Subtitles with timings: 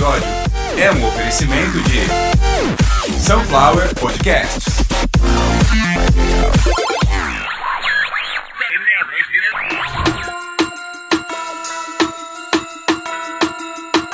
[0.00, 0.28] episódio
[0.78, 4.64] é um oferecimento de Sunflower Podcasts.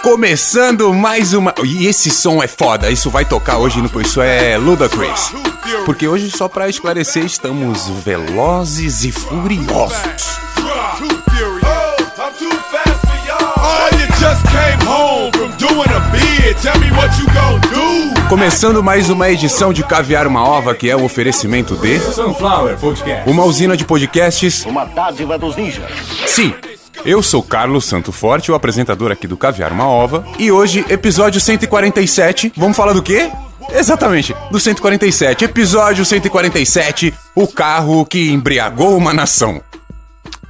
[0.03, 1.55] Começando mais uma.
[1.63, 5.33] E esse som é foda, isso vai tocar hoje no Isso é Ludacris.
[5.85, 10.46] Porque hoje, só pra esclarecer, estamos velozes e furiosos.
[18.29, 23.29] Começando mais uma edição de Caviar uma Ova, que é o oferecimento de Sunflower Podcast.
[23.31, 24.65] uma usina de podcasts.
[24.65, 25.85] Uma dádiva dos ninjas.
[26.27, 26.55] Sim,
[27.05, 30.25] eu sou Carlos Santo Forte, o apresentador aqui do Caviar uma Ova.
[30.39, 32.53] E hoje, episódio 147.
[32.57, 33.31] Vamos falar do quê?
[33.71, 35.45] Exatamente, do 147.
[35.45, 39.61] Episódio 147, o carro que embriagou uma nação.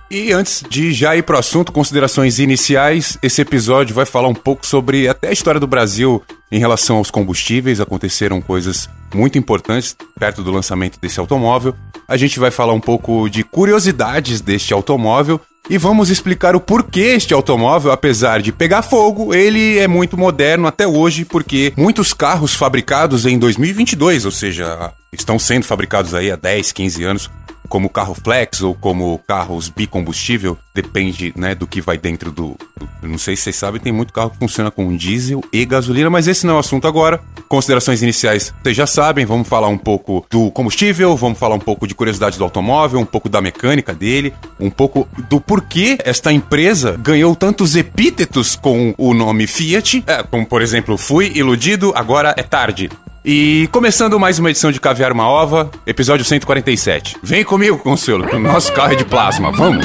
[0.09, 4.65] E antes de já ir pro assunto, considerações iniciais, esse episódio vai falar um pouco
[4.65, 7.81] sobre até a história do Brasil em relação aos combustíveis.
[7.81, 11.75] Aconteceram coisas muito importantes perto do lançamento desse automóvel.
[12.07, 17.15] A gente vai falar um pouco de curiosidades deste automóvel e vamos explicar o porquê
[17.17, 22.55] este automóvel, apesar de pegar fogo, ele é muito moderno até hoje, porque muitos carros
[22.55, 27.31] fabricados em 2022, ou seja, estão sendo fabricados aí há 10, 15 anos,
[27.69, 32.57] como carro flex ou como carros bicombustível, depende né, do que vai dentro do,
[33.03, 36.29] Não sei se vocês sabem, tem muito carro que funciona com diesel e gasolina, mas
[36.29, 37.21] esse não é o assunto agora.
[37.49, 41.87] Considerações iniciais, vocês já sabem, vamos falar um pouco do combustível, vamos falar um pouco
[41.87, 46.97] de curiosidades do automóvel, um pouco da mecânica dele, um pouco do porquê esta empresa
[46.99, 52.43] ganhou tantos epítetos com o nome Fiat, é, como por exemplo, fui iludido, agora é
[52.43, 52.91] tarde.
[53.29, 57.17] E começando mais uma edição de Caviar uma Ova, episódio 147.
[57.21, 59.85] Vem comigo, Consuelo, o nosso carro é de plasma, vamos!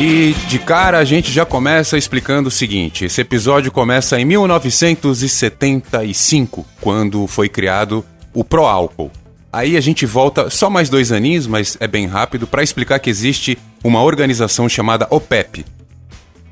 [0.00, 6.64] E de cara a gente já começa explicando o seguinte: esse episódio começa em 1975,
[6.80, 8.02] quando foi criado
[8.32, 9.12] o Proálcool.
[9.52, 13.08] Aí a gente volta só mais dois aninhos, mas é bem rápido, para explicar que
[13.08, 15.64] existe uma organização chamada OPEP.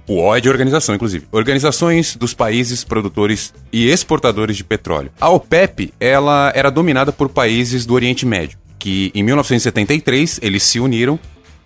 [0.09, 1.27] O O é de organização, inclusive.
[1.33, 5.11] Organizações dos países produtores e exportadores de petróleo.
[5.21, 10.79] A OPEP, ela era dominada por países do Oriente Médio, que em 1973 eles se
[10.79, 11.19] uniram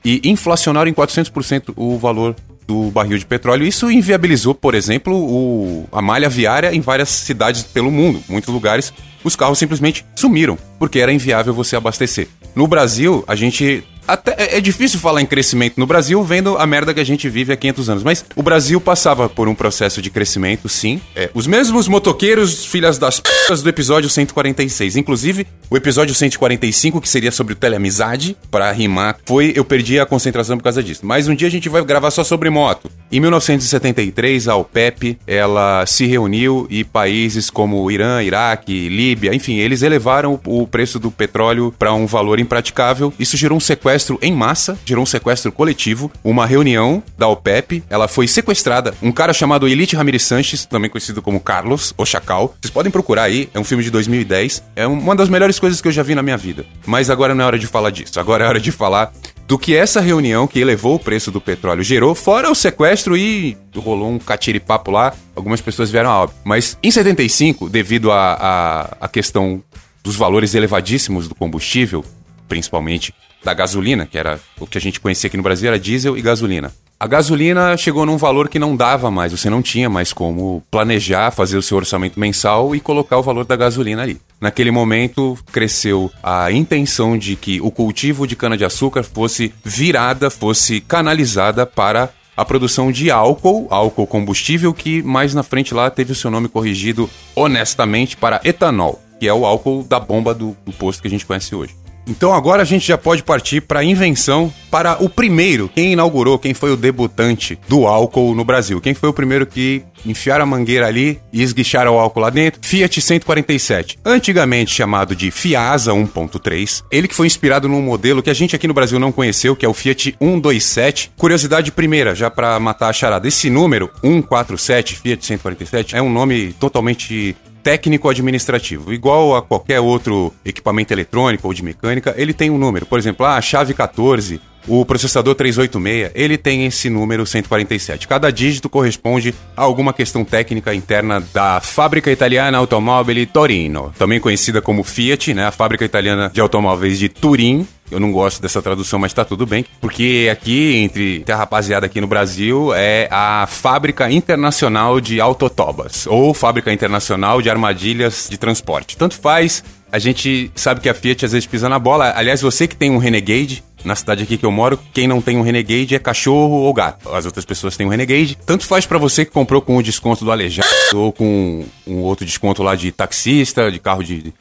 [0.04, 2.34] e inflacionaram em 400% o valor
[2.66, 3.66] do barril de petróleo.
[3.66, 8.22] Isso inviabilizou, por exemplo, o- a malha viária em várias cidades pelo mundo.
[8.28, 8.92] Muitos lugares
[9.24, 12.28] os carros simplesmente sumiram, porque era inviável você abastecer.
[12.54, 16.66] No Brasil, a gente até é é difícil falar em crescimento no Brasil vendo a
[16.66, 20.02] merda que a gente vive há 500 anos, mas o Brasil passava por um processo
[20.02, 21.00] de crescimento, sim.
[21.16, 23.30] É, os mesmos motoqueiros, filhas das p***
[23.62, 24.96] do episódio 146.
[24.96, 30.04] Inclusive, o episódio 145, que seria sobre o teleamizade, para rimar, foi eu perdi a
[30.04, 31.00] concentração por causa disso.
[31.04, 32.90] Mas um dia a gente vai gravar só sobre moto.
[33.10, 39.82] Em 1973, a OPEP, ela se reuniu e países como Irã, Iraque, Líbia, enfim, eles
[39.82, 43.12] elevaram o preço do petróleo para um valor impraticável.
[43.18, 46.10] Isso gerou um sequestro em massa, gerou um sequestro coletivo.
[46.22, 48.94] Uma reunião da OPEP, ela foi sequestrada.
[49.02, 52.54] Um cara chamado Elite Ramirez Sanches, também conhecido como Carlos, o Chacal.
[52.60, 54.62] Vocês podem procurar aí, é um filme de 2010.
[54.76, 56.64] É uma das melhores coisas que eu já vi na minha vida.
[56.86, 58.18] Mas agora não é hora de falar disso.
[58.18, 59.12] Agora é hora de falar
[59.50, 63.58] do que essa reunião que elevou o preço do petróleo gerou, fora o sequestro e
[63.74, 66.38] rolou um catiripapo lá, algumas pessoas vieram a óbito.
[66.44, 69.60] Mas em 75, devido à a, a, questão
[70.04, 72.04] dos valores elevadíssimos do combustível,
[72.46, 73.12] principalmente
[73.42, 76.22] da gasolina, que era o que a gente conhecia aqui no Brasil, era diesel e
[76.22, 76.72] gasolina.
[77.02, 81.30] A gasolina chegou num valor que não dava mais, você não tinha mais como planejar,
[81.30, 84.20] fazer o seu orçamento mensal e colocar o valor da gasolina ali.
[84.38, 91.64] Naquele momento, cresceu a intenção de que o cultivo de cana-de-açúcar fosse virada, fosse canalizada
[91.64, 96.30] para a produção de álcool, álcool combustível, que mais na frente lá teve o seu
[96.30, 101.08] nome corrigido honestamente para etanol, que é o álcool da bomba do, do posto que
[101.08, 101.79] a gente conhece hoje.
[102.10, 106.38] Então agora a gente já pode partir para a invenção, para o primeiro, quem inaugurou,
[106.38, 108.80] quem foi o debutante do álcool no Brasil.
[108.80, 112.60] Quem foi o primeiro que enfiaram a mangueira ali e esguicharam o álcool lá dentro?
[112.62, 113.98] Fiat 147.
[114.04, 116.84] Antigamente chamado de Fiasa 1.3.
[116.90, 119.64] Ele que foi inspirado num modelo que a gente aqui no Brasil não conheceu, que
[119.64, 121.12] é o Fiat 127.
[121.16, 123.28] Curiosidade primeira, já para matar a charada.
[123.28, 128.92] Esse número, 147, Fiat 147, é um nome totalmente técnico-administrativo.
[128.92, 132.86] Igual a qualquer outro equipamento eletrônico ou de mecânica, ele tem um número.
[132.86, 138.06] Por exemplo, ah, a chave 14 o processador 386, ele tem esse número 147.
[138.06, 144.60] Cada dígito corresponde a alguma questão técnica interna da fábrica italiana Automobili Torino, também conhecida
[144.60, 148.98] como Fiat, né, a fábrica italiana de automóveis de Turim, eu não gosto dessa tradução,
[148.98, 149.64] mas tá tudo bem.
[149.80, 156.06] Porque aqui, entre a rapaziada aqui no Brasil, é a Fábrica Internacional de Autotobas.
[156.06, 158.96] Ou Fábrica Internacional de Armadilhas de Transporte.
[158.96, 162.12] Tanto faz, a gente sabe que a Fiat às vezes pisa na bola.
[162.14, 165.36] Aliás, você que tem um Renegade, na cidade aqui que eu moro, quem não tem
[165.36, 167.12] um Renegade é cachorro ou gato.
[167.12, 168.38] As outras pessoas têm um Renegade.
[168.46, 172.24] Tanto faz para você que comprou com o desconto do Aleijado ou com um outro
[172.24, 174.32] desconto lá de taxista, de carro de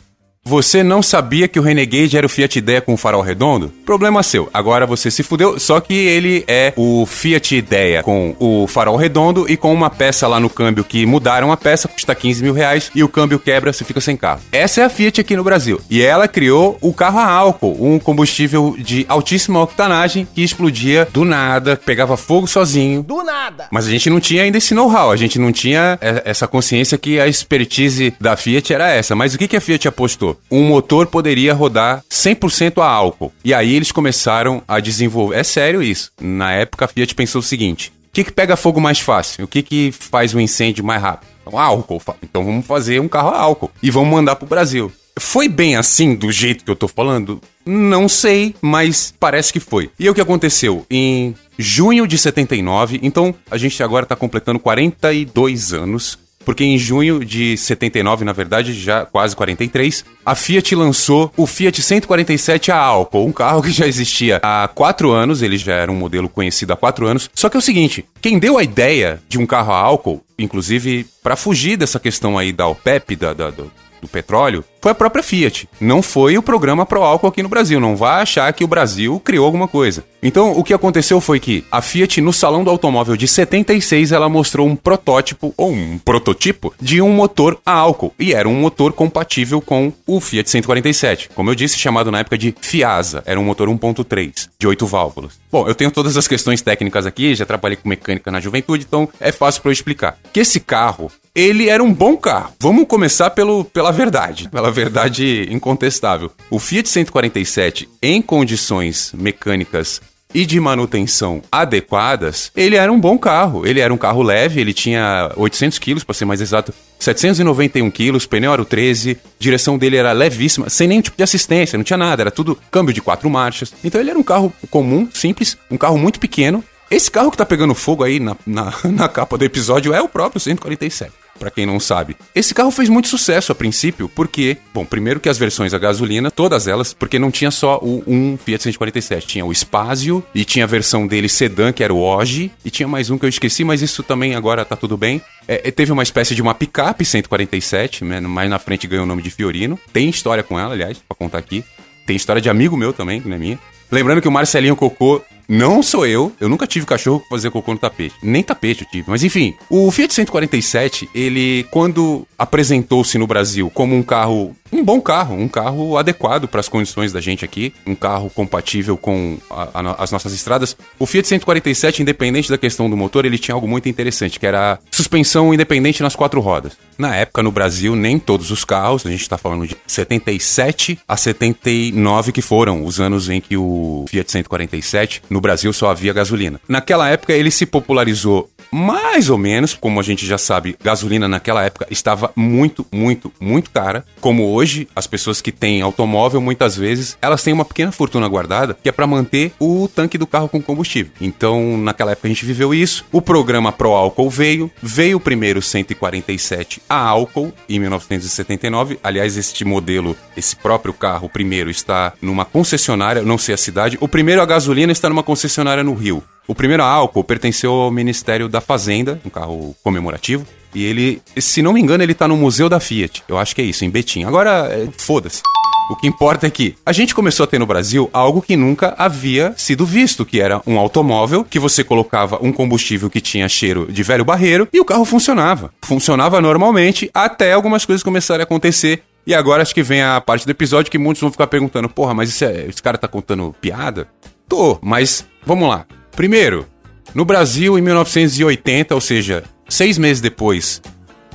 [0.50, 3.72] você não sabia que o Renegade era o Fiat Idea com farol redondo?
[3.86, 4.50] Problema seu.
[4.52, 9.46] Agora você se fudeu, só que ele é o Fiat Idea com o farol redondo
[9.48, 12.90] e com uma peça lá no câmbio que mudaram a peça, custa 15 mil reais
[12.96, 14.42] e o câmbio quebra, você fica sem carro.
[14.52, 15.80] Essa é a Fiat aqui no Brasil.
[15.88, 21.24] E ela criou o carro a álcool, um combustível de altíssima octanagem que explodia do
[21.24, 23.04] nada, pegava fogo sozinho.
[23.04, 23.68] Do nada!
[23.70, 27.20] Mas a gente não tinha ainda esse know-how, a gente não tinha essa consciência que
[27.20, 29.16] a expertise da Fiat era essa.
[29.16, 30.39] Mas o que a Fiat apostou?
[30.50, 33.32] Um motor poderia rodar 100% a álcool.
[33.44, 35.38] E aí eles começaram a desenvolver.
[35.38, 36.12] É sério isso.
[36.22, 39.46] Na época a Fiat pensou o seguinte: o que, que pega fogo mais fácil?
[39.46, 41.30] O que, que faz um incêndio mais rápido?
[41.42, 42.02] Então, álcool.
[42.24, 44.92] Então vamos fazer um carro a álcool e vamos mandar pro Brasil.
[45.20, 47.42] Foi bem assim, do jeito que eu tô falando?
[47.66, 49.90] Não sei, mas parece que foi.
[50.00, 50.86] E o que aconteceu?
[50.90, 56.18] Em junho de 79, então a gente agora tá completando 42 anos
[56.50, 61.80] porque em junho de 79, na verdade, já quase 43, a Fiat lançou o Fiat
[61.80, 65.96] 147 a álcool, um carro que já existia há quatro anos, ele já era um
[65.96, 67.30] modelo conhecido há quatro anos.
[67.36, 71.06] Só que é o seguinte, quem deu a ideia de um carro a álcool, inclusive
[71.22, 75.24] para fugir dessa questão aí da OPEP, da, da, do, do petróleo, foi a própria
[75.24, 75.68] Fiat.
[75.80, 77.80] Não foi o programa Pro Álcool aqui no Brasil.
[77.80, 80.04] Não vá achar que o Brasil criou alguma coisa.
[80.22, 84.28] Então, o que aconteceu foi que a Fiat, no Salão do Automóvel de 76, ela
[84.28, 88.14] mostrou um protótipo, ou um prototipo, de um motor a álcool.
[88.20, 91.30] E era um motor compatível com o Fiat 147.
[91.34, 93.24] Como eu disse, chamado na época de Fiasa.
[93.26, 95.40] Era um motor 1.3, de 8 válvulas.
[95.52, 99.10] Bom, eu tenho todas as questões técnicas aqui, já trabalhei com mecânica na juventude, então
[99.20, 100.18] é fácil para eu explicar.
[100.32, 102.54] Que esse carro, ele era um bom carro.
[102.60, 104.50] Vamos começar pelo, pela verdade.
[104.50, 106.32] Pela verdade incontestável.
[106.50, 110.02] O Fiat 147, em condições mecânicas
[110.34, 113.66] e de manutenção adequadas, ele era um bom carro.
[113.66, 118.26] Ele era um carro leve, ele tinha 800 quilos, para ser mais exato, 791 quilos,
[118.26, 122.24] pneu aro 13, direção dele era levíssima, sem nenhum tipo de assistência, não tinha nada,
[122.24, 123.74] era tudo câmbio de quatro marchas.
[123.84, 126.64] Então ele era um carro comum, simples, um carro muito pequeno.
[126.92, 130.10] Esse carro que tá pegando fogo aí na, na, na capa do episódio é o
[130.10, 132.16] próprio 147 para quem não sabe.
[132.36, 136.30] Esse carro fez muito sucesso a princípio, porque, bom, primeiro que as versões a gasolina,
[136.30, 140.66] todas elas, porque não tinha só o um Fiat 147, tinha o Spazio e tinha
[140.66, 143.64] a versão dele sedã, que era o Oji, e tinha mais um que eu esqueci,
[143.64, 145.22] mas isso também agora tá tudo bem.
[145.48, 149.22] É, teve uma espécie de uma picape 147, né, mais na frente ganhou o nome
[149.22, 149.80] de Fiorino.
[149.92, 151.64] Tem história com ela, aliás, pra contar aqui.
[152.06, 153.60] Tem história de amigo meu também, que não é minha.
[153.92, 157.74] Lembrando que o Marcelinho Cocô não sou eu, eu nunca tive cachorro pra fazer cocô
[157.74, 158.14] no tapete.
[158.22, 159.10] Nem tapete eu tive.
[159.10, 165.02] Mas enfim, o Fiat 147, ele, quando apresentou-se no Brasil como um carro, um bom
[165.02, 169.70] carro, um carro adequado para as condições da gente aqui, um carro compatível com a,
[169.74, 173.68] a, as nossas estradas, o Fiat 147, independente da questão do motor, ele tinha algo
[173.68, 176.78] muito interessante, que era suspensão independente nas quatro rodas.
[176.96, 181.18] Na época, no Brasil, nem todos os carros, a gente está falando de 77 a
[181.18, 186.12] 79, que foram os anos em que o Fiat 147, no no Brasil só havia
[186.12, 186.60] gasolina.
[186.68, 191.64] Naquela época ele se popularizou mais ou menos, como a gente já sabe, gasolina naquela
[191.64, 194.06] época estava muito, muito, muito cara.
[194.22, 198.78] Como hoje, as pessoas que têm automóvel, muitas vezes, elas têm uma pequena fortuna guardada
[198.82, 201.12] que é para manter o tanque do carro com combustível.
[201.20, 203.06] Então, naquela época a gente viveu isso.
[203.12, 209.00] O programa Pro Álcool veio, veio o primeiro 147 a álcool em 1979.
[209.04, 213.98] Aliás, este modelo, esse próprio carro, o primeiro, está numa concessionária, não sei a cidade.
[214.00, 216.24] O primeiro a gasolina está numa concessionária no Rio.
[216.50, 220.48] O primeiro álcool pertenceu ao Ministério da Fazenda, um carro comemorativo.
[220.74, 223.24] E ele, se não me engano, ele tá no Museu da Fiat.
[223.28, 224.24] Eu acho que é isso, em Betim.
[224.24, 225.44] Agora, é, foda-se.
[225.92, 228.96] O que importa é que a gente começou a ter no Brasil algo que nunca
[228.98, 233.86] havia sido visto, que era um automóvel que você colocava um combustível que tinha cheiro
[233.92, 235.72] de velho barreiro e o carro funcionava.
[235.84, 239.04] Funcionava normalmente até algumas coisas começarem a acontecer.
[239.26, 242.16] E agora acho que vem a parte do episódio que muitos vão ficar perguntando: porra,
[242.16, 244.08] mas é, esse cara tá contando piada?
[244.48, 245.86] Tô, mas vamos lá.
[246.12, 246.66] Primeiro,
[247.14, 250.82] no Brasil, em 1980, ou seja, seis meses depois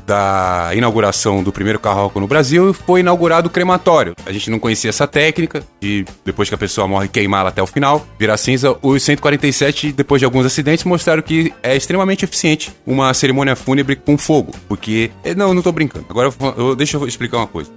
[0.07, 4.15] da inauguração do primeiro carro álcool no Brasil, foi inaugurado o crematório.
[4.27, 7.67] A gente não conhecia essa técnica e depois que a pessoa morre, queimá-la até o
[7.67, 8.77] final, virar cinza.
[8.83, 14.19] Os 147, depois de alguns acidentes, mostraram que é extremamente eficiente uma cerimônia fúnebre com
[14.19, 14.53] fogo.
[14.69, 15.11] Porque.
[15.23, 16.07] Eh, não, não tô brincando.
[16.09, 17.71] Agora eu, deixa eu explicar uma coisa.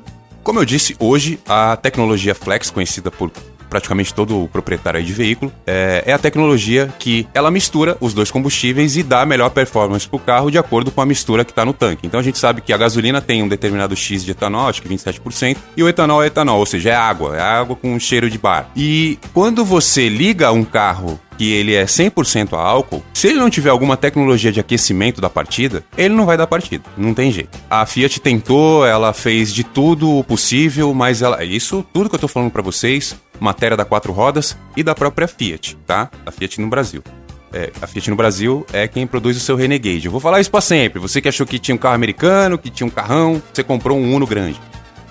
[0.44, 3.32] Como eu disse, hoje a tecnologia Flex, conhecida por
[3.70, 8.98] praticamente todo proprietário de veículo, é, é, a tecnologia que ela mistura os dois combustíveis
[8.98, 11.66] e dá a melhor performance para o carro de acordo com a mistura que está
[11.66, 12.06] no tanque.
[12.06, 14.90] Então a gente sabe que a gasolina tem um determinado X de etanol, acho que
[14.90, 18.38] 27%, e o etanol é etanol, ou seja, é água, é água com cheiro de
[18.38, 18.70] bar.
[18.76, 23.50] E quando você liga um carro que ele é 100% a álcool, se ele não
[23.50, 26.84] tiver alguma tecnologia de aquecimento da partida, ele não vai dar partida.
[26.98, 27.58] Não tem jeito.
[27.70, 32.20] A Fiat tentou, ela fez de tudo o possível, mas ela, isso tudo que eu
[32.20, 36.10] tô falando para vocês, matéria da quatro rodas e da própria Fiat, tá?
[36.26, 37.04] A Fiat no Brasil.
[37.54, 40.06] É, a Fiat no Brasil é quem produz o seu Renegade.
[40.06, 41.00] Eu vou falar isso para sempre.
[41.00, 44.14] Você que achou que tinha um carro americano, que tinha um carrão, você comprou um
[44.14, 44.60] Uno grande.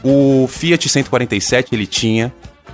[0.02, 2.32] O Fiat 147 ele tinha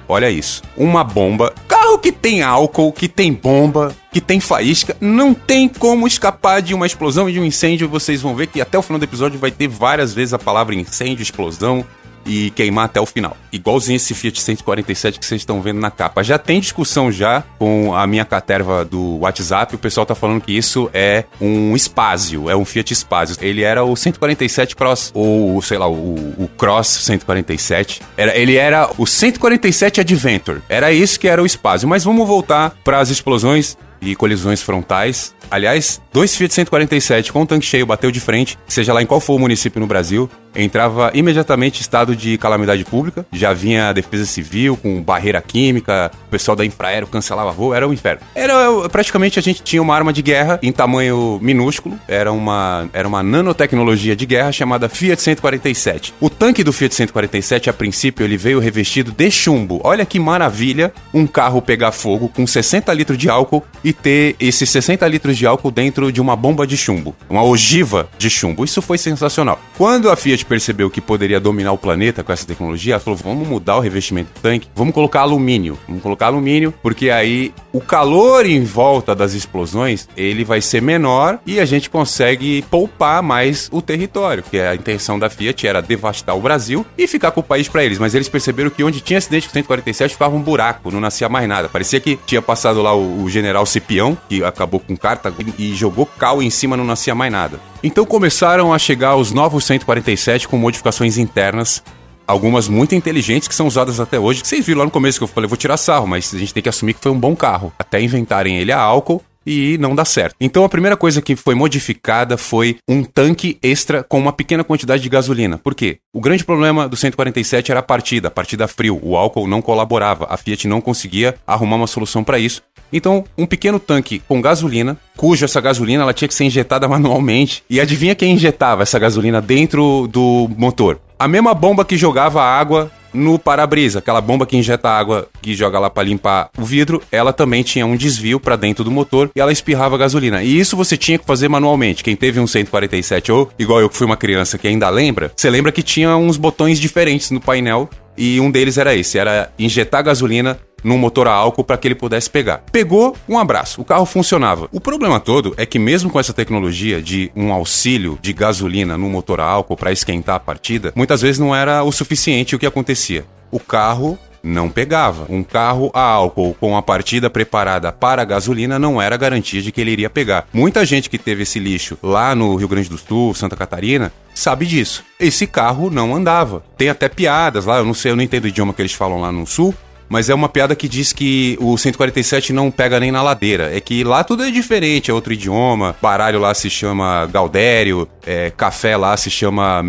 [0.08, 0.62] Olha isso.
[0.76, 1.54] Uma bomba.
[1.92, 6.72] Carro que tem álcool, que tem bomba, que tem faísca, não tem como escapar de
[6.72, 7.88] uma explosão e de um incêndio.
[7.88, 10.74] Vocês vão ver que até o final do episódio vai ter várias vezes a palavra
[10.74, 11.84] incêndio, explosão,
[12.26, 13.36] e queimar até o final.
[13.52, 16.22] Igualzinho esse Fiat 147 que vocês estão vendo na capa.
[16.22, 20.52] Já tem discussão já com a minha caterva do WhatsApp, o pessoal tá falando que
[20.52, 23.36] isso é um Spazio, é um Fiat Spazio.
[23.40, 28.02] Ele era o 147 Cross, ou sei lá, o, o Cross 147.
[28.16, 30.62] Era, ele era o 147 Adventure.
[30.68, 31.88] Era isso que era o Spazio.
[31.88, 35.34] Mas vamos voltar para as explosões e colisões frontais.
[35.50, 39.34] Aliás, dois Fiat 147 com tanque cheio bateu de frente, seja lá em qual for
[39.34, 43.26] o município no Brasil, entrava imediatamente em estado de calamidade pública.
[43.32, 47.88] Já vinha a defesa civil com barreira química, o pessoal da Infraero cancelava rua, era
[47.88, 48.22] um inferno.
[48.34, 48.54] Era
[48.88, 53.22] praticamente a gente tinha uma arma de guerra em tamanho minúsculo, era uma era uma
[53.22, 56.14] nanotecnologia de guerra chamada Fiat 147.
[56.20, 59.80] O tanque do Fiat 147 a princípio ele veio revestido de chumbo.
[59.84, 64.68] Olha que maravilha, um carro pegar fogo com 60 litros de álcool e ter esses
[64.70, 68.64] 60 litros de álcool dentro de uma bomba de chumbo, uma ogiva de chumbo.
[68.64, 69.60] Isso foi sensacional.
[69.76, 73.46] Quando a Fiat percebeu que poderia dominar o planeta com essa tecnologia, ela falou: vamos
[73.46, 75.78] mudar o revestimento do tanque, vamos colocar alumínio.
[75.86, 81.38] Vamos colocar alumínio, porque aí o calor em volta das explosões ele vai ser menor
[81.46, 84.42] e a gente consegue poupar mais o território.
[84.42, 87.84] Que a intenção da Fiat era devastar o Brasil e ficar com o país para
[87.84, 87.98] eles.
[87.98, 91.48] Mas eles perceberam que onde tinha acidente com 147 ficava um buraco, não nascia mais
[91.48, 91.68] nada.
[91.68, 96.06] Parecia que tinha passado lá o, o general Cipião, que acabou com carta e jogou
[96.06, 97.71] cal em cima, não nascia mais nada.
[97.82, 101.82] Então começaram a chegar os novos 147 com modificações internas,
[102.26, 104.42] algumas muito inteligentes que são usadas até hoje.
[104.44, 106.62] Vocês viram lá no começo que eu falei, vou tirar sarro, mas a gente tem
[106.62, 107.72] que assumir que foi um bom carro.
[107.78, 110.36] Até inventarem ele a álcool e não dá certo.
[110.40, 115.02] Então a primeira coisa que foi modificada foi um tanque extra com uma pequena quantidade
[115.02, 115.58] de gasolina.
[115.58, 115.98] Por quê?
[116.12, 119.00] O grande problema do 147 era a partida, a partida frio.
[119.02, 122.62] O álcool não colaborava, a Fiat não conseguia arrumar uma solução para isso.
[122.92, 127.64] Então, um pequeno tanque com gasolina, cuja essa gasolina ela tinha que ser injetada manualmente.
[127.68, 131.00] E adivinha quem injetava essa gasolina dentro do motor?
[131.18, 135.78] A mesma bomba que jogava água no para-brisa, aquela bomba que injeta água que joga
[135.78, 139.40] lá para limpar o vidro, ela também tinha um desvio para dentro do motor e
[139.40, 140.42] ela espirrava gasolina.
[140.42, 142.02] E isso você tinha que fazer manualmente.
[142.04, 145.50] Quem teve um 147 ou igual eu que fui uma criança que ainda lembra, você
[145.50, 150.04] lembra que tinha uns botões diferentes no painel e um deles era esse, era injetar
[150.04, 152.62] gasolina num motor a álcool para que ele pudesse pegar.
[152.70, 154.68] Pegou, um abraço, o carro funcionava.
[154.72, 159.08] O problema todo é que mesmo com essa tecnologia de um auxílio de gasolina no
[159.08, 162.66] motor a álcool para esquentar a partida, muitas vezes não era o suficiente o que
[162.66, 163.24] acontecia.
[163.50, 165.26] O carro não pegava.
[165.28, 169.80] Um carro a álcool com a partida preparada para gasolina não era garantia de que
[169.80, 170.48] ele iria pegar.
[170.52, 174.66] Muita gente que teve esse lixo lá no Rio Grande do Sul, Santa Catarina, sabe
[174.66, 175.04] disso.
[175.20, 176.64] Esse carro não andava.
[176.76, 179.20] Tem até piadas lá, eu não sei, eu não entendo o idioma que eles falam
[179.20, 179.74] lá no sul,
[180.12, 183.74] mas é uma piada que diz que o 147 não pega nem na ladeira.
[183.74, 185.96] É que lá tudo é diferente, é outro idioma.
[186.02, 189.88] Baralho lá se chama Galdério, é, café lá se chama.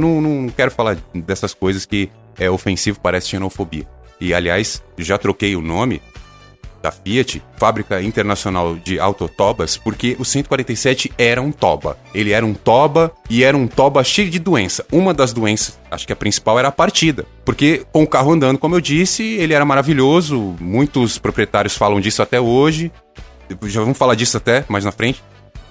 [0.00, 3.86] Não, não quero falar dessas coisas que é ofensivo, parece xenofobia.
[4.20, 6.02] E aliás, já troquei o nome
[6.84, 11.96] da Fiat, fábrica internacional de autotobas, porque o 147 era um toba.
[12.14, 14.84] Ele era um toba e era um toba cheio de doença.
[14.92, 18.58] Uma das doenças, acho que a principal era a partida, porque com o carro andando,
[18.58, 20.54] como eu disse, ele era maravilhoso.
[20.60, 22.92] Muitos proprietários falam disso até hoje.
[23.64, 25.22] Já vamos falar disso até mais na frente.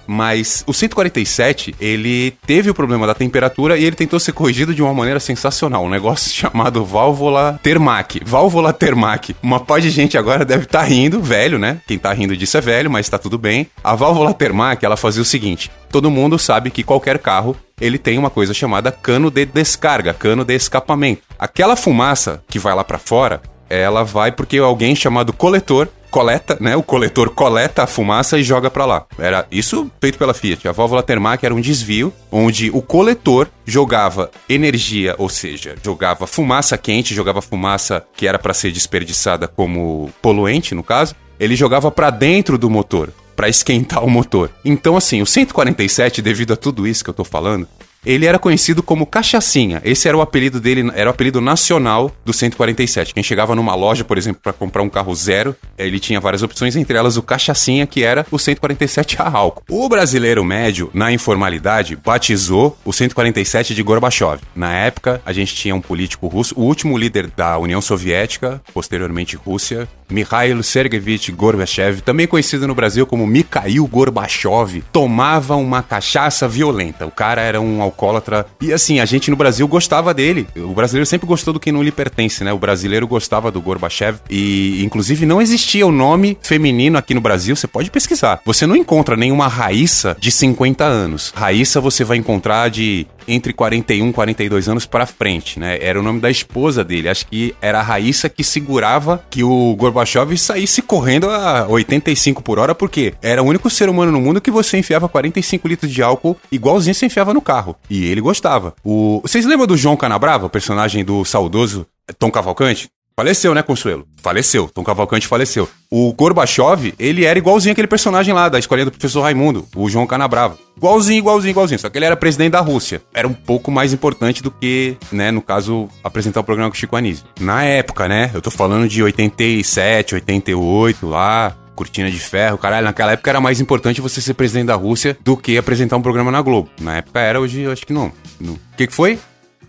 [0.06, 4.82] Mas o 147, ele teve o problema da temperatura e ele tentou ser corrigido de
[4.82, 5.84] uma maneira sensacional.
[5.84, 8.20] Um negócio chamado válvula Termac.
[8.24, 9.34] Válvula Termac.
[9.42, 11.80] Uma pá de gente agora deve estar tá rindo, velho, né?
[11.86, 13.66] Quem tá rindo disso é velho, mas tá tudo bem.
[13.82, 18.18] A válvula Termac, ela fazia o seguinte: todo mundo sabe que qualquer carro ele tem
[18.18, 21.22] uma coisa chamada cano de descarga, cano de escapamento.
[21.38, 26.76] Aquela fumaça que vai lá para fora, ela vai porque alguém chamado coletor coleta, né?
[26.76, 29.04] O coletor coleta a fumaça e joga para lá.
[29.18, 30.68] Era isso feito pela Fiat.
[30.68, 36.78] A válvula Termac era um desvio onde o coletor jogava energia, ou seja, jogava fumaça
[36.78, 42.10] quente, jogava fumaça que era para ser desperdiçada como poluente, no caso, ele jogava para
[42.10, 44.52] dentro do motor para esquentar o motor.
[44.64, 47.66] Então, assim, o 147, devido a tudo isso que eu tô falando,
[48.04, 49.80] ele era conhecido como Cachaçinha.
[49.84, 53.14] Esse era o apelido dele, era o apelido nacional do 147.
[53.14, 56.76] Quem chegava numa loja, por exemplo, para comprar um carro zero, ele tinha várias opções,
[56.76, 59.62] entre elas o Cachaçinha, que era o 147 a álcool.
[59.68, 64.40] O brasileiro médio, na informalidade, batizou o 147 de Gorbachev.
[64.54, 69.36] Na época, a gente tinha um político russo, o último líder da União Soviética, posteriormente
[69.36, 77.06] Rússia, Mikhail Sergeyevich Gorbachev, também conhecido no Brasil como Mikhail Gorbachev, tomava uma cachaça violenta.
[77.06, 78.46] O cara era um alcoólatra.
[78.60, 80.46] E assim, a gente no Brasil gostava dele.
[80.56, 82.52] O brasileiro sempre gostou do que não lhe pertence, né?
[82.52, 84.18] O brasileiro gostava do Gorbachev.
[84.28, 87.54] E, inclusive, não existia o nome feminino aqui no Brasil.
[87.54, 88.40] Você pode pesquisar.
[88.44, 91.32] Você não encontra nenhuma Raíssa de 50 anos.
[91.34, 95.78] Raíssa você vai encontrar de entre 41 e 42 anos para frente, né?
[95.80, 97.08] Era o nome da esposa dele.
[97.08, 102.58] Acho que era a Raíssa que segurava que o Gorbachev saísse correndo a 85 por
[102.58, 106.02] hora, porque era o único ser humano no mundo que você enfiava 45 litros de
[106.02, 107.76] álcool igualzinho você enfiava no carro.
[107.88, 108.74] E ele gostava.
[108.84, 109.20] O...
[109.22, 111.86] Vocês lembram do João Canabrava, personagem do saudoso
[112.18, 112.88] Tom Cavalcante?
[113.16, 114.08] Faleceu, né, Consuelo?
[114.20, 114.68] Faleceu.
[114.74, 115.68] Tom Cavalcante faleceu.
[115.88, 120.04] O Gorbachev, ele era igualzinho aquele personagem lá da escolinha do professor Raimundo, o João
[120.04, 120.58] Canabrava.
[120.76, 121.78] Igualzinho, igualzinho, igualzinho.
[121.78, 123.00] Só que ele era presidente da Rússia.
[123.14, 126.78] Era um pouco mais importante do que, né, no caso, apresentar o programa com o
[126.78, 127.24] Chico Anísio.
[127.38, 132.84] Na época, né, eu tô falando de 87, 88 lá, cortina de ferro, caralho.
[132.84, 136.30] Naquela época era mais importante você ser presidente da Rússia do que apresentar um programa
[136.30, 136.70] na Globo.
[136.80, 138.12] Na época era, hoje eu acho que não.
[138.40, 139.18] O que, que foi?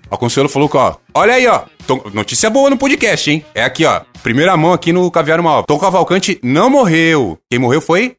[0.09, 1.63] O Consuelo falou que, ó, olha aí, ó.
[2.13, 3.45] Notícia boa no podcast, hein?
[3.53, 4.01] É aqui, ó.
[4.23, 5.63] Primeira mão aqui no Caviar Mal.
[5.63, 7.37] Tom Cavalcante não morreu.
[7.49, 8.15] Quem morreu foi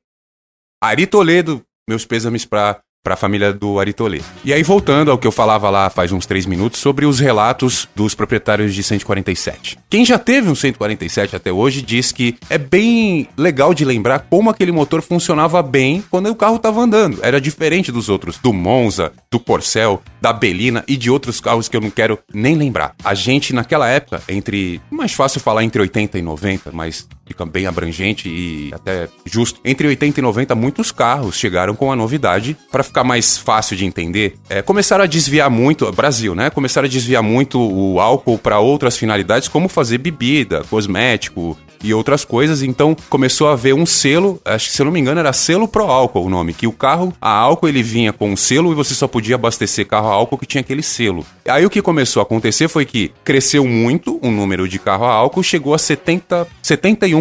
[0.83, 1.62] Ari Toledo.
[1.88, 4.21] Meus pêsames pra para a família do Aritolê.
[4.45, 7.89] E aí, voltando ao que eu falava lá faz uns três minutos sobre os relatos
[7.95, 9.79] dos proprietários de 147.
[9.89, 14.51] Quem já teve um 147 até hoje diz que é bem legal de lembrar como
[14.51, 17.21] aquele motor funcionava bem quando o carro estava andando.
[17.23, 21.77] Era diferente dos outros, do Monza, do Porcel, da Belina e de outros carros que
[21.77, 22.97] eu não quero nem lembrar.
[23.05, 24.81] A gente, naquela época, entre.
[24.90, 29.61] Mais fácil falar entre 80 e 90, mas fica bem abrangente e até justo.
[29.65, 33.85] Entre 80 e 90, muitos carros chegaram com a novidade para ficar mais fácil de
[33.85, 34.37] entender.
[34.49, 36.51] É, começaram a desviar muito, Brasil, né?
[36.51, 42.25] Começaram a desviar muito o álcool para outras finalidades, como fazer bebida, cosmético, e outras
[42.25, 42.62] coisas.
[42.62, 45.69] Então começou a haver um selo, acho que se eu não me engano era selo
[45.69, 48.75] pro álcool o nome, que o carro a álcool ele vinha com um selo e
[48.75, 51.25] você só podia abastecer carro a álcool que tinha aquele selo.
[51.47, 55.12] Aí o que começou a acontecer foi que cresceu muito o número de carro a
[55.12, 57.15] álcool, chegou a 70, 71%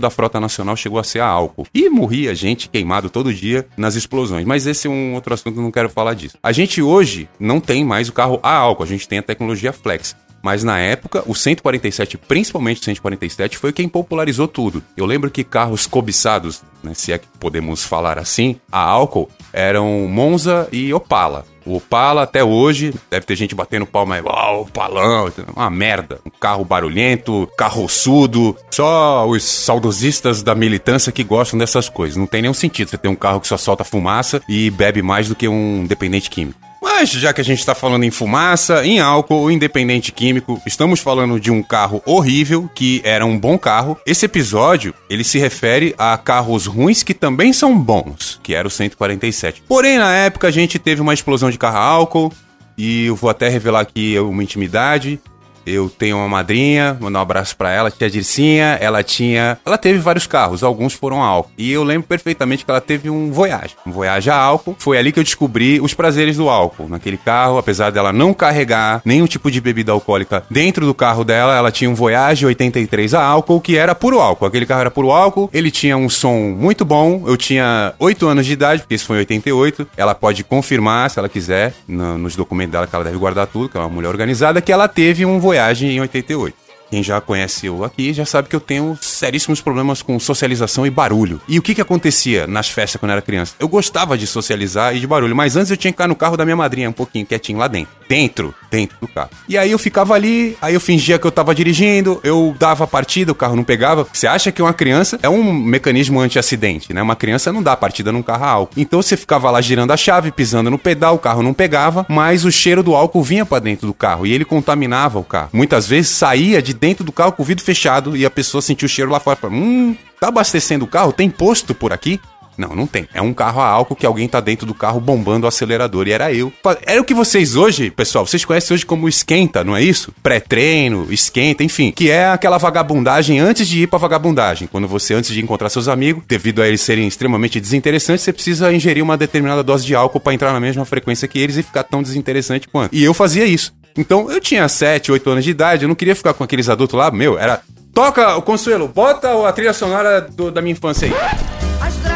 [0.00, 1.66] da frota nacional chegou a ser a álcool.
[1.74, 4.44] E morria gente queimado todo dia nas explosões.
[4.44, 6.36] Mas esse é um outro assunto, não quero falar disso.
[6.42, 9.72] A gente hoje não tem mais o carro a álcool, a gente tem a tecnologia
[9.72, 10.16] flex.
[10.42, 14.82] Mas na época, o 147, principalmente o 147, foi quem popularizou tudo.
[14.96, 20.06] Eu lembro que carros cobiçados, né, se é que podemos falar assim, a álcool, eram
[20.08, 21.44] Monza e Opala.
[21.64, 26.18] O Opala até hoje, deve ter gente batendo palma aí, oh, Opalão, uma merda.
[26.24, 28.56] Um carro barulhento, carroçudo.
[28.70, 32.16] Só os saudosistas da militância que gostam dessas coisas.
[32.16, 35.28] Não tem nenhum sentido você ter um carro que só solta fumaça e bebe mais
[35.28, 36.67] do que um dependente químico.
[37.00, 41.38] Mas já que a gente está falando em fumaça, em álcool, independente químico, estamos falando
[41.38, 43.96] de um carro horrível que era um bom carro.
[44.04, 48.70] Esse episódio ele se refere a carros ruins que também são bons, que era o
[48.70, 49.62] 147.
[49.68, 52.32] Porém, na época a gente teve uma explosão de carro álcool
[52.76, 55.20] e eu vou até revelar aqui uma intimidade.
[55.68, 58.78] Eu tenho uma madrinha, mandar um abraço para ela, tia Dircinha.
[58.80, 59.58] Ela tinha.
[59.64, 61.50] Ela teve vários carros, alguns foram álcool.
[61.58, 63.76] E eu lembro perfeitamente que ela teve um Voyage.
[63.86, 64.74] Um Voyage a álcool.
[64.78, 66.88] Foi ali que eu descobri os prazeres do álcool.
[66.88, 71.56] Naquele carro, apesar dela não carregar nenhum tipo de bebida alcoólica dentro do carro dela,
[71.56, 74.46] ela tinha um Voyage 83 a álcool, que era puro álcool.
[74.46, 75.50] Aquele carro era puro álcool.
[75.52, 77.24] Ele tinha um som muito bom.
[77.26, 79.86] Eu tinha 8 anos de idade, porque isso foi em 88.
[79.96, 83.68] Ela pode confirmar, se ela quiser, no, nos documentos dela, que ela deve guardar tudo,
[83.68, 86.68] que é uma mulher organizada, que ela teve um Voyage em 88.
[86.90, 90.90] Quem já conhece eu aqui já sabe que eu tenho seríssimos problemas com socialização e
[90.90, 91.40] barulho.
[91.46, 93.54] E o que que acontecia nas festas quando eu era criança?
[93.58, 96.36] Eu gostava de socializar e de barulho, mas antes eu tinha que ficar no carro
[96.36, 97.97] da minha madrinha um pouquinho quietinho lá dentro.
[98.08, 99.30] Dentro, dentro do carro.
[99.48, 102.86] E aí eu ficava ali, aí eu fingia que eu tava dirigindo, eu dava a
[102.86, 104.06] partida, o carro não pegava.
[104.12, 107.02] Você acha que uma criança é um mecanismo anti-acidente, né?
[107.02, 108.80] Uma criança não dá partida num carro a álcool.
[108.80, 112.44] Então você ficava lá girando a chave, pisando no pedal, o carro não pegava, mas
[112.44, 115.50] o cheiro do álcool vinha para dentro do carro e ele contaminava o carro.
[115.52, 118.86] Muitas vezes saía de dentro do carro com o vidro fechado e a pessoa sentia
[118.86, 119.38] o cheiro lá fora.
[119.44, 121.12] Hum, tá abastecendo o carro?
[121.12, 122.20] Tem posto por aqui?
[122.58, 123.08] Não, não tem.
[123.14, 126.08] É um carro a álcool que alguém tá dentro do carro bombando o acelerador.
[126.08, 126.52] E era eu.
[126.84, 130.12] Era o que vocês hoje, pessoal, vocês conhecem hoje como esquenta, não é isso?
[130.22, 131.92] Pré-treino, esquenta, enfim.
[131.92, 134.66] Que é aquela vagabundagem antes de ir pra vagabundagem.
[134.66, 138.72] Quando você, antes de encontrar seus amigos, devido a eles serem extremamente desinteressantes, você precisa
[138.72, 141.84] ingerir uma determinada dose de álcool para entrar na mesma frequência que eles e ficar
[141.84, 142.94] tão desinteressante quanto.
[142.94, 143.72] E eu fazia isso.
[143.96, 146.98] Então, eu tinha 7, 8 anos de idade, eu não queria ficar com aqueles adultos
[146.98, 147.60] lá, meu, era.
[147.92, 152.07] Toca, o Consuelo, bota a trilha sonora do, da minha infância aí.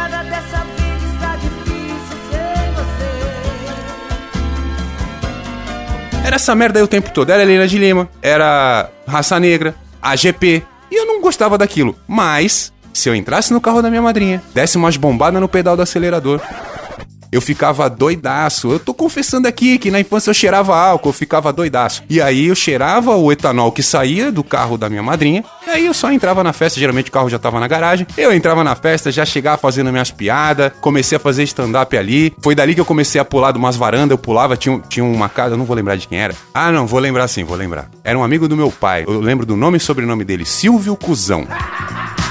[6.33, 7.29] Era essa merda aí o tempo todo.
[7.29, 10.63] Era Helena de Lima, era Raça Negra, AGP.
[10.91, 11.95] E eu não gostava daquilo.
[12.09, 15.83] Mas, se eu entrasse no carro da minha madrinha, desse umas bombadas no pedal do
[15.83, 16.41] acelerador,
[17.33, 18.71] eu ficava doidaço.
[18.71, 22.05] Eu tô confessando aqui que na infância eu cheirava álcool, eu ficava doidaço.
[22.09, 25.87] E aí eu cheirava o etanol que saía do carro da minha madrinha, e aí
[25.87, 28.07] eu só entrava na festa, geralmente o carro já tava na garagem.
[28.19, 32.35] Eu entrava na festa, já chegava fazendo minhas piadas, comecei a fazer stand-up ali.
[32.43, 35.29] Foi dali que eu comecei a pular de umas varandas, eu pulava, tinha, tinha uma
[35.29, 36.35] casa, não vou lembrar de quem era.
[36.53, 37.89] Ah, não, vou lembrar sim, vou lembrar.
[38.05, 41.47] Era um amigo do meu pai, eu lembro do nome e sobrenome dele, Silvio Cusão.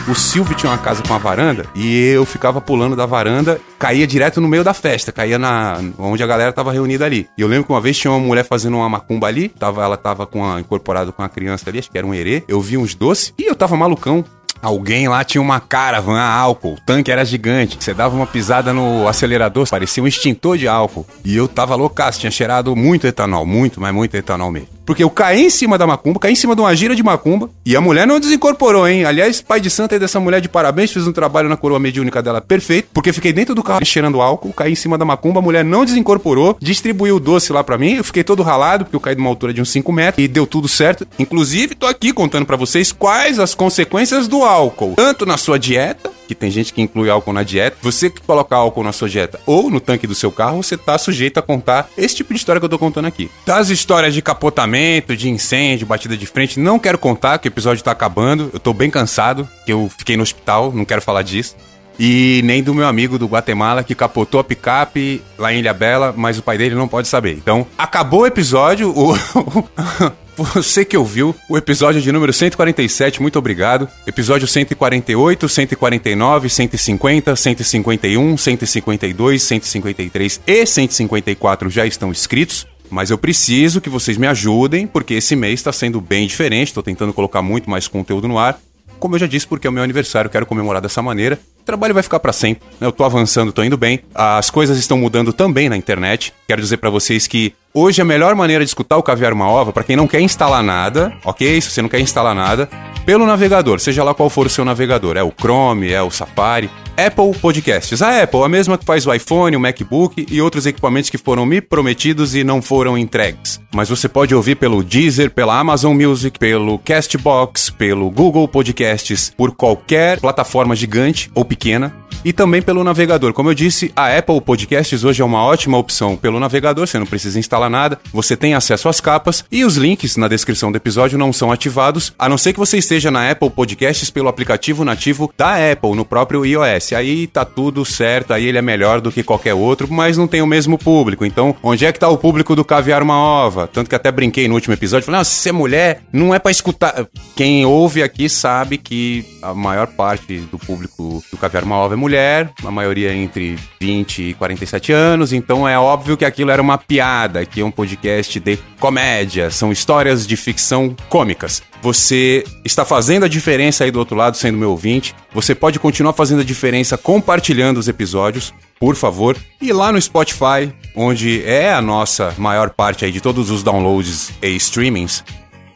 [0.07, 4.05] O Silvio tinha uma casa com uma varanda e eu ficava pulando da varanda, caía
[4.05, 7.29] direto no meio da festa, caía na onde a galera tava reunida ali.
[7.37, 9.95] E eu lembro que uma vez tinha uma mulher fazendo uma macumba ali, tava, ela
[9.95, 12.43] tava com a, incorporado com a criança ali, acho que era um herê.
[12.47, 14.25] Eu vi uns doces e eu tava malucão.
[14.61, 17.77] Alguém lá tinha uma caravan a álcool, o tanque era gigante.
[17.79, 21.05] Você dava uma pisada no acelerador, parecia um extintor de álcool.
[21.25, 24.69] E eu tava loucaço, tinha cheirado muito etanol, muito, mas muito etanol mesmo.
[24.91, 27.49] Porque eu caí em cima da macumba, caí em cima de uma gira de macumba,
[27.65, 29.05] e a mulher não desincorporou, hein?
[29.05, 32.21] Aliás, pai de santa aí dessa mulher de parabéns, fiz um trabalho na coroa mediúnica
[32.21, 35.41] dela perfeito, porque fiquei dentro do carro cheirando álcool, caí em cima da macumba, a
[35.41, 38.99] mulher não desincorporou, distribuiu o doce lá para mim, eu fiquei todo ralado, porque eu
[38.99, 41.07] caí de uma altura de uns 5 metros, e deu tudo certo.
[41.17, 46.11] Inclusive, tô aqui contando para vocês quais as consequências do álcool, tanto na sua dieta,
[46.31, 47.77] que tem gente que inclui álcool na dieta.
[47.81, 50.97] Você que coloca álcool na sua dieta ou no tanque do seu carro, você tá
[50.97, 53.29] sujeito a contar esse tipo de história que eu tô contando aqui.
[53.45, 57.83] Das histórias de capotamento, de incêndio, batida de frente, não quero contar, que o episódio
[57.83, 58.49] tá acabando.
[58.53, 61.55] Eu tô bem cansado, que eu fiquei no hospital, não quero falar disso.
[61.99, 66.13] E nem do meu amigo do Guatemala que capotou a picape lá em Ilha Bela,
[66.15, 67.33] mas o pai dele não pode saber.
[67.33, 68.93] Então, acabou o episódio.
[68.97, 69.13] O...
[70.41, 73.87] Você que ouviu o episódio de número 147, muito obrigado.
[74.07, 82.65] Episódio 148, 149, 150, 151, 152, 153 e 154 já estão escritos.
[82.89, 86.69] Mas eu preciso que vocês me ajudem, porque esse mês está sendo bem diferente.
[86.69, 88.59] Estou tentando colocar muito mais conteúdo no ar.
[88.99, 91.39] Como eu já disse, porque é o meu aniversário, quero comemorar dessa maneira.
[91.61, 92.67] O trabalho vai ficar para sempre.
[92.79, 92.87] Né?
[92.87, 93.99] Eu tô avançando, tô indo bem.
[94.15, 96.33] As coisas estão mudando também na internet.
[96.47, 99.71] Quero dizer para vocês que hoje a melhor maneira de escutar o Caviar uma Ova,
[99.71, 101.61] para quem não quer instalar nada, ok?
[101.61, 102.67] Se você não quer instalar nada,
[103.05, 106.69] pelo navegador, seja lá qual for o seu navegador, é o Chrome, é o Safari,
[106.97, 108.01] Apple Podcasts.
[108.01, 111.45] A Apple, a mesma que faz o iPhone, o MacBook e outros equipamentos que foram
[111.45, 113.59] me prometidos e não foram entregues.
[113.73, 119.51] Mas você pode ouvir pelo Deezer, pela Amazon Music, pelo Castbox, pelo Google Podcasts, por
[119.51, 123.33] qualquer plataforma gigante ou pequena e também pelo navegador.
[123.33, 127.05] Como eu disse, a Apple Podcasts hoje é uma ótima opção pelo navegador, você não
[127.05, 131.17] precisa instalar nada, você tem acesso às capas e os links na descrição do episódio
[131.17, 135.31] não são ativados, a não ser que você esteja na Apple Podcasts pelo aplicativo nativo
[135.37, 136.93] da Apple, no próprio iOS.
[136.93, 140.41] Aí tá tudo certo, aí ele é melhor do que qualquer outro, mas não tem
[140.41, 141.25] o mesmo público.
[141.25, 143.67] Então, onde é que tá o público do Caviar uma Ova?
[143.67, 147.07] Tanto que até brinquei no último episódio, falei, se é mulher, não é para escutar.
[147.35, 151.97] Quem ouve aqui sabe que a maior parte do público do Caviar uma Ova é
[151.97, 156.77] mulher a maioria entre 20 e 47 anos, então é óbvio que aquilo era uma
[156.77, 161.61] piada, que é um podcast de comédia, são histórias de ficção cômicas.
[161.81, 165.15] Você está fazendo a diferença aí do outro lado, sendo meu ouvinte.
[165.33, 169.35] Você pode continuar fazendo a diferença compartilhando os episódios, por favor.
[169.59, 174.31] E lá no Spotify, onde é a nossa maior parte aí de todos os downloads
[174.43, 175.23] e streamings,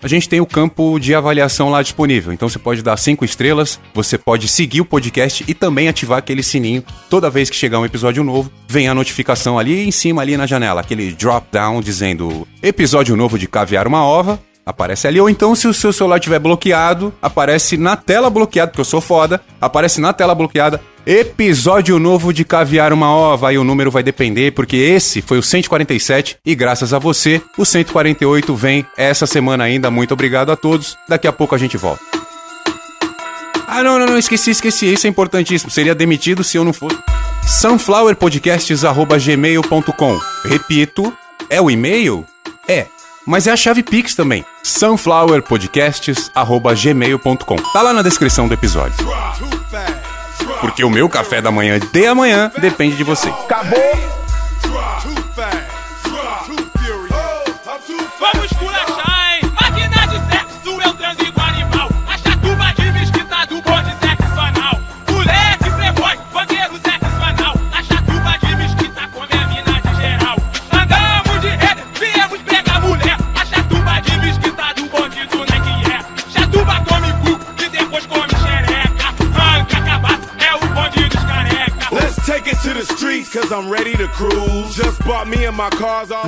[0.06, 2.32] a gente tem o campo de avaliação lá disponível.
[2.32, 6.44] Então você pode dar cinco estrelas, você pode seguir o podcast e também ativar aquele
[6.44, 6.84] sininho.
[7.10, 10.46] Toda vez que chegar um episódio novo, vem a notificação ali em cima, ali na
[10.46, 14.40] janela, aquele drop down dizendo episódio novo de Caviar uma Ova.
[14.66, 15.22] Aparece ali.
[15.22, 19.00] Ou então, se o seu celular estiver bloqueado, aparece na tela bloqueada, porque eu sou
[19.00, 20.82] foda, aparece na tela bloqueada.
[21.06, 25.44] Episódio novo de Caviar uma Ova, aí o número vai depender, porque esse foi o
[25.44, 29.92] 147 e graças a você, o 148 vem essa semana ainda.
[29.92, 30.98] Muito obrigado a todos.
[31.08, 32.02] Daqui a pouco a gente volta.
[33.68, 34.92] Ah, não, não, não, esqueci, esqueci.
[34.92, 35.70] Isso é importantíssimo.
[35.70, 36.98] Seria demitido se eu não fosse.
[37.46, 41.14] sunflowerpodcasts.gmail.com Repito,
[41.50, 42.26] é o e-mail?
[42.68, 42.88] É.
[43.26, 44.46] Mas é a chave Pix também.
[44.64, 48.96] sunflowerpodcasts.gmail.com Tá lá na descrição do episódio.
[50.62, 53.30] Porque o meu café da manhã de amanhã depende de você.
[53.30, 54.25] Acabou!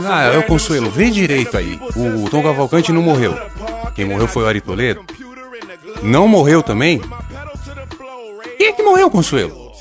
[0.10, 1.80] Ah, é o Consuelo, vê direito aí.
[1.96, 3.38] O Tom Cavalcante não morreu.
[3.96, 5.06] Quem morreu foi o Ari Toledo.
[6.04, 7.02] Não morreu também?
[8.58, 9.72] Quem é que morreu, Consuelo?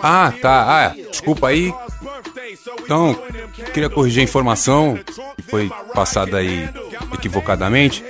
[0.00, 0.64] Ah, tá.
[0.86, 1.72] Ah, desculpa aí.
[2.82, 3.16] Então,
[3.72, 4.98] queria corrigir a informação
[5.36, 6.68] que foi passada aí
[7.12, 8.04] equivocadamente.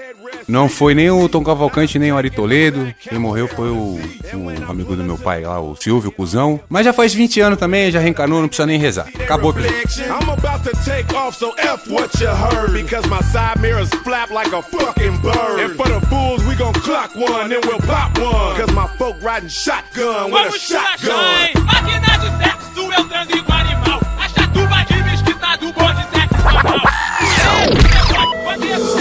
[0.49, 2.95] Não foi nem o Tom Cavalcante, nem o Ari Toledo.
[3.01, 6.61] Quem morreu foi o, o amigo do meu pai lá, o Silvio, o cuzão.
[6.69, 9.09] Mas já faz 20 anos também, já reencarnou, não precisa nem rezar.
[9.19, 9.77] Acabou episódio.
[10.07, 12.73] I'm about to take off, so F what you heard.
[12.73, 15.61] Because my side mirrors flap like a fucking bird.
[15.61, 18.57] And for the fools, we gon' clock one, then we'll pop one.
[18.57, 21.65] Cause my folk riding shotgun with a shotgun.
[21.67, 23.53] Máquina de sexo, eu transigo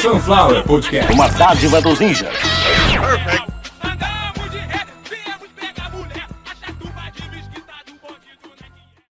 [0.06, 1.12] Sunflower Podcast.
[1.12, 2.30] Uma dádiva dos ninjas.
[2.92, 3.55] Perfect.